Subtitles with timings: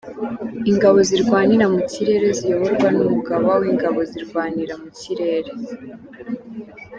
[0.71, 5.49] Ingabo Zirwanira mu Kirere ziyoborwa n’Umugaba w’Ingabo Zirwanira mu Kirere.